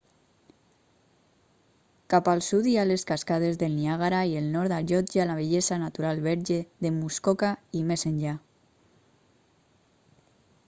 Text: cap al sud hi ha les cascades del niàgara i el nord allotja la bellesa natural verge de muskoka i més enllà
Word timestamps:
cap 2.13 2.29
al 2.31 2.39
sud 2.45 2.69
hi 2.69 2.71
ha 2.77 2.85
les 2.91 3.03
cascades 3.09 3.59
del 3.63 3.75
niàgara 3.81 4.21
i 4.31 4.33
el 4.39 4.47
nord 4.55 4.73
allotja 4.77 5.27
la 5.31 5.35
bellesa 5.41 5.77
natural 5.83 6.21
verge 6.29 6.57
de 6.87 6.93
muskoka 6.95 7.51
i 7.81 7.83
més 7.91 8.07
enllà 8.13 8.33